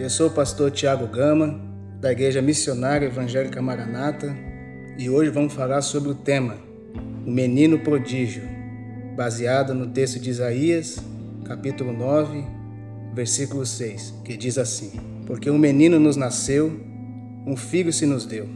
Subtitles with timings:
[0.00, 1.60] Eu sou o pastor Tiago Gama,
[2.00, 4.34] da Igreja Missionária Evangélica Maranata,
[4.96, 6.56] e hoje vamos falar sobre o tema
[7.26, 8.42] O Menino Prodígio,
[9.14, 10.96] baseado no texto de Isaías,
[11.44, 12.42] capítulo 9,
[13.12, 14.92] versículo 6, que diz assim:
[15.26, 16.80] Porque um menino nos nasceu,
[17.46, 18.48] um filho se nos deu,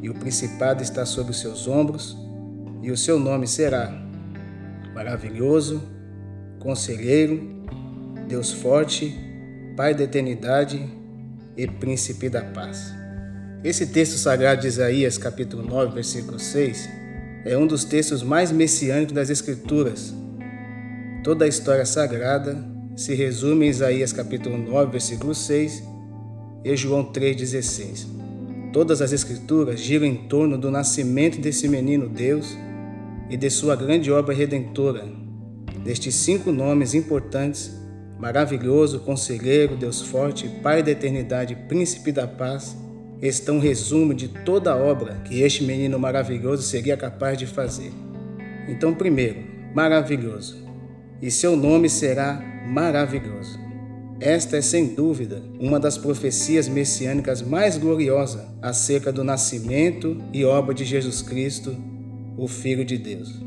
[0.00, 2.16] e o principado está sobre os seus ombros,
[2.80, 3.92] e o seu nome será
[4.94, 5.82] Maravilhoso,
[6.60, 7.60] Conselheiro,
[8.28, 9.29] Deus Forte,
[9.76, 10.82] Pai da eternidade
[11.56, 12.92] e Príncipe da paz.
[13.62, 16.88] Esse texto sagrado de Isaías, capítulo 9, versículo 6,
[17.44, 20.14] é um dos textos mais messiânicos das Escrituras.
[21.22, 22.56] Toda a história sagrada
[22.96, 25.82] se resume em Isaías, capítulo 9, versículo 6
[26.64, 28.06] e João 3,16.
[28.72, 32.56] Todas as Escrituras giram em torno do nascimento desse menino Deus
[33.28, 35.04] e de sua grande obra redentora.
[35.84, 37.79] Destes cinco nomes importantes
[38.20, 42.76] maravilhoso, conselheiro, Deus forte, Pai da eternidade, príncipe da paz,
[43.22, 47.90] está um resumo de toda a obra que este menino maravilhoso seria capaz de fazer.
[48.68, 49.38] Então, primeiro,
[49.74, 50.58] maravilhoso,
[51.22, 53.58] e seu nome será maravilhoso.
[54.20, 60.74] Esta é sem dúvida uma das profecias messiânicas mais gloriosas acerca do nascimento e obra
[60.74, 61.74] de Jesus Cristo,
[62.36, 63.40] o Filho de Deus.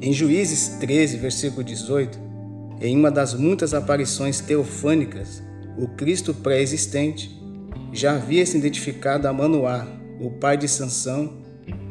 [0.00, 2.33] Em Juízes 13, versículo 18,
[2.80, 5.42] em uma das muitas aparições teofânicas,
[5.76, 7.30] o Cristo pré-existente
[7.92, 9.86] já havia se identificado a Manoá,
[10.20, 11.42] o pai de Sansão,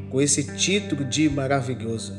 [0.10, 2.14] com esse título de maravilhoso.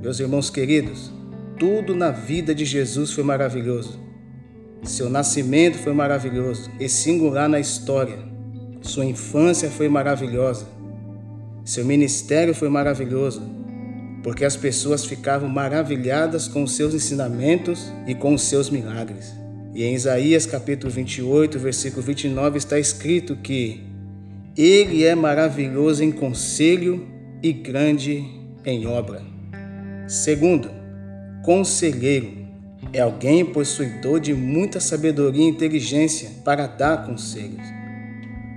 [0.00, 1.12] Meus irmãos queridos,
[1.58, 3.98] tudo na vida de Jesus foi maravilhoso.
[4.84, 8.18] Seu nascimento foi maravilhoso e singular na história.
[8.80, 10.66] Sua infância foi maravilhosa.
[11.64, 13.42] Seu ministério foi maravilhoso
[14.22, 19.32] porque as pessoas ficavam maravilhadas com os seus ensinamentos e com os seus milagres.
[19.74, 23.82] E em Isaías capítulo 28, versículo 29 está escrito que
[24.56, 27.06] ele é maravilhoso em conselho
[27.42, 28.24] e grande
[28.64, 29.22] em obra.
[30.08, 30.68] Segundo,
[31.44, 32.38] conselheiro
[32.92, 37.62] é alguém possuidor de muita sabedoria e inteligência para dar conselhos.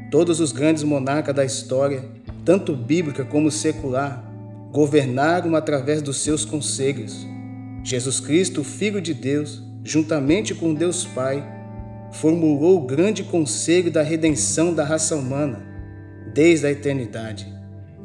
[0.09, 2.03] Todos os grandes monarcas da história,
[2.43, 4.30] tanto bíblica como secular,
[4.71, 7.27] governaram através dos seus conselhos.
[7.83, 11.43] Jesus Cristo, Filho de Deus, juntamente com Deus Pai,
[12.13, 15.65] formulou o grande conselho da redenção da raça humana
[16.33, 17.47] desde a eternidade.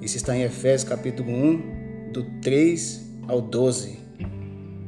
[0.01, 3.99] Isso está em Efésios capítulo 1, do 3 ao 12.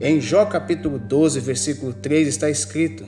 [0.00, 3.04] Em Jó capítulo 12, versículo 3 está escrito: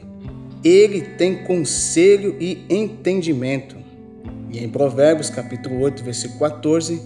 [0.64, 3.76] Ele tem conselho e entendimento.
[4.52, 7.00] E em Provérbios capítulo 8, versículo 14,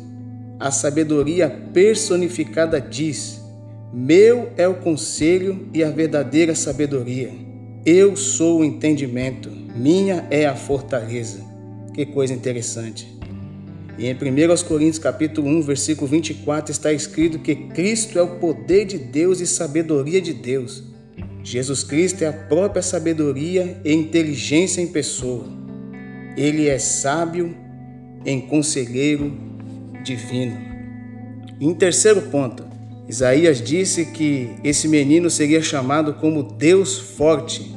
[0.65, 3.39] a sabedoria personificada diz:
[3.93, 7.31] Meu é o conselho e a verdadeira sabedoria.
[7.85, 11.45] Eu sou o entendimento, minha é a fortaleza.
[11.93, 13.07] Que coisa interessante.
[13.99, 18.87] E em 1 Coríntios capítulo 1, versículo 24 está escrito que Cristo é o poder
[18.87, 20.83] de Deus e sabedoria de Deus.
[21.43, 25.45] Jesus Cristo é a própria sabedoria e inteligência em pessoa.
[26.39, 27.55] Ele é sábio
[28.25, 29.54] em conselheiro
[30.05, 30.57] divino.
[31.61, 32.65] em terceiro ponto,
[33.09, 37.75] Isaías disse que esse menino seria chamado como Deus forte.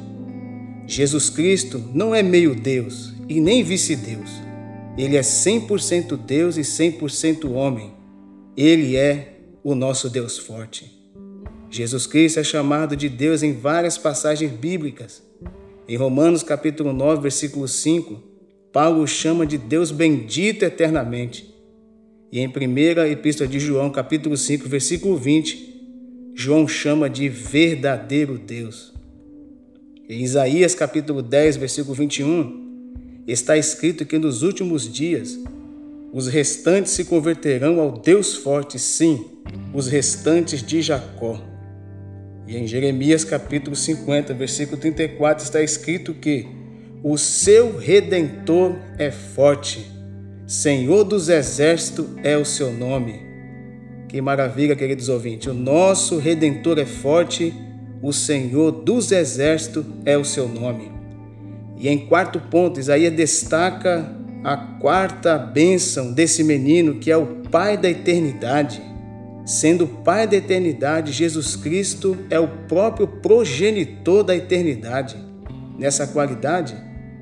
[0.86, 4.30] Jesus Cristo não é meio Deus e nem vice-Deus.
[4.96, 7.92] Ele é 100% Deus e 100% homem.
[8.56, 10.96] Ele é o nosso Deus forte.
[11.70, 15.22] Jesus Cristo é chamado de Deus em várias passagens bíblicas.
[15.86, 18.22] Em Romanos capítulo 9, versículo 5,
[18.72, 21.54] Paulo o chama de Deus bendito eternamente.
[22.30, 28.92] E em 1 Epístola de João, capítulo 5, versículo 20, João chama de verdadeiro Deus.
[30.06, 35.38] Em Isaías, capítulo 10, versículo 21, está escrito que nos últimos dias
[36.12, 39.24] os restantes se converterão ao Deus forte, sim,
[39.72, 41.40] os restantes de Jacó.
[42.46, 46.46] E em Jeremias capítulo 50, versículo 34 está escrito que
[47.02, 49.97] o seu redentor é forte
[50.48, 53.20] Senhor dos Exércitos é o seu nome.
[54.08, 55.46] Que maravilha, queridos ouvintes.
[55.46, 57.52] O nosso redentor é forte,
[58.00, 60.90] o Senhor dos Exércitos é o seu nome.
[61.76, 64.10] E em quarto ponto, Isaías destaca
[64.42, 68.80] a quarta bênção desse menino, que é o Pai da eternidade.
[69.44, 75.14] Sendo Pai da eternidade, Jesus Cristo é o próprio progenitor da eternidade.
[75.78, 76.74] Nessa qualidade,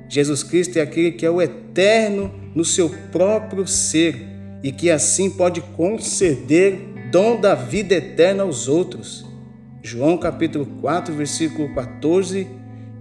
[0.07, 4.15] Jesus Cristo é aquele que é o eterno no seu próprio ser
[4.63, 6.79] e que assim pode conceder
[7.11, 9.25] dom da vida eterna aos outros.
[9.81, 12.47] João capítulo 4, versículo 14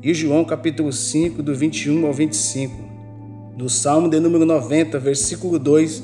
[0.02, 2.74] e João capítulo 5, do 21 ao 25.
[3.56, 6.02] No Salmo de número 90, versículo 2,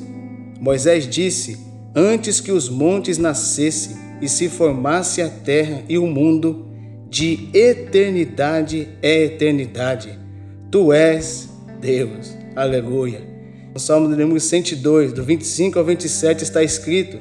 [0.60, 1.58] Moisés disse:
[1.94, 6.66] Antes que os montes nascessem e se formasse a terra e o mundo,
[7.08, 10.18] de eternidade é eternidade.
[10.70, 11.50] Tu és
[11.80, 12.34] Deus.
[12.56, 13.31] Aleluia.
[13.74, 17.18] No Salmo de número 102, do 25 ao 27, está escrito: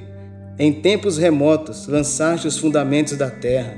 [0.60, 3.78] Em tempos remotos lançaste os fundamentos da terra,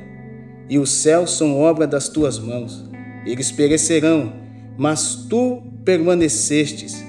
[0.67, 2.89] e os céus são obra das tuas mãos.
[3.27, 4.33] Eles perecerão,
[4.75, 7.03] mas tu permanecestes.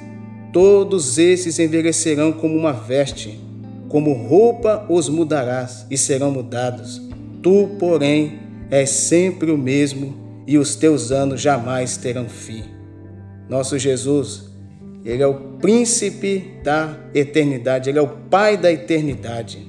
[0.53, 3.41] Todos esses envelhecerão como uma veste,
[3.89, 7.01] como roupa os mudarás e serão mudados.
[7.43, 8.39] Tu, porém,
[8.71, 10.15] és sempre o mesmo
[10.47, 12.65] e os teus anos jamais terão fim.
[13.49, 14.54] Nosso Jesus,
[15.05, 19.67] ele é o príncipe da eternidade, ele é o pai da eternidade.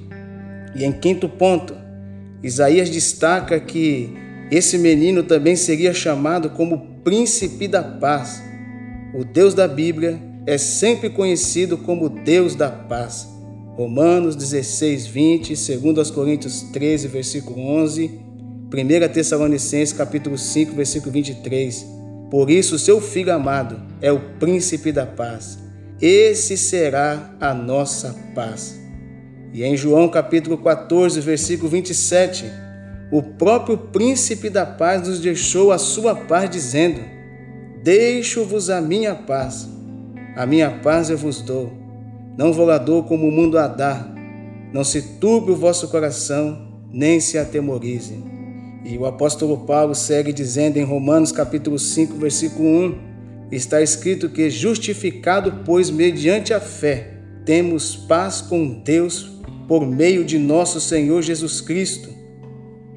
[0.74, 1.74] E em quinto ponto,
[2.42, 4.12] Isaías destaca que
[4.50, 8.42] esse menino também seria chamado como príncipe da paz.
[9.14, 13.28] O Deus da Bíblia é sempre conhecido como Deus da paz.
[13.76, 18.10] Romanos 16, 20, 2 Coríntios 13, versículo 11,
[18.72, 21.86] 1 Tessalonicenses capítulo 5, versículo 23.
[22.30, 25.58] Por isso, seu filho amado é o príncipe da paz.
[26.00, 28.78] Esse será a nossa paz.
[29.52, 32.44] E em João capítulo 14, versículo 27,
[33.10, 37.00] o próprio príncipe da paz nos deixou a sua paz, dizendo:
[37.82, 39.68] Deixo-vos a minha paz,
[40.36, 41.72] a minha paz eu vos dou.
[42.36, 44.06] Não vou lá dou como o mundo a dá.
[44.72, 48.35] Não se turbe o vosso coração, nem se atemorize.
[48.88, 52.98] E o apóstolo Paulo segue dizendo em Romanos capítulo 5, versículo 1,
[53.50, 60.38] está escrito que justificado, pois mediante a fé, temos paz com Deus por meio de
[60.38, 62.10] nosso Senhor Jesus Cristo.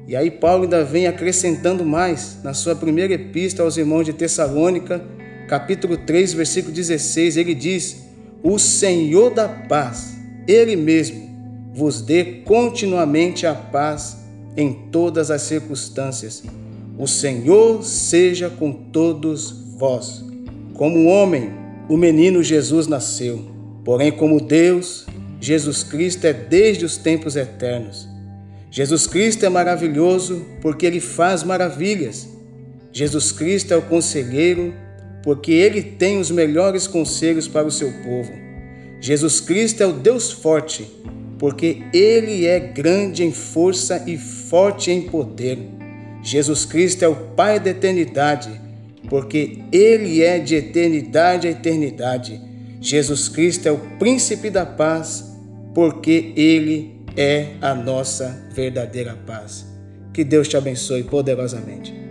[0.06, 5.04] E aí Paulo ainda vem acrescentando mais na sua primeira epístola aos irmãos de Tessalônica,
[5.48, 8.06] capítulo 3, versículo 16, ele diz:
[8.44, 10.16] "O Senhor da paz,
[10.46, 11.28] ele mesmo
[11.74, 14.19] vos dê continuamente a paz
[14.56, 16.42] em todas as circunstâncias.
[16.98, 20.24] O Senhor seja com todos vós."
[20.74, 21.50] Como homem,
[21.88, 23.44] o menino Jesus nasceu,
[23.84, 25.06] porém como Deus,
[25.40, 28.08] Jesus Cristo é desde os tempos eternos.
[28.70, 32.28] Jesus Cristo é maravilhoso porque ele faz maravilhas.
[32.92, 34.72] Jesus Cristo é o conselheiro
[35.22, 38.32] porque ele tem os melhores conselhos para o seu povo.
[39.00, 40.88] Jesus Cristo é o Deus forte
[41.40, 45.58] porque ele é grande em força e forte em poder.
[46.22, 48.60] Jesus Cristo é o Pai da eternidade
[49.08, 52.38] porque ele é de eternidade a eternidade.
[52.78, 55.34] Jesus Cristo é o príncipe da paz
[55.74, 59.66] porque ele é a nossa verdadeira paz.
[60.12, 62.09] Que Deus te abençoe poderosamente.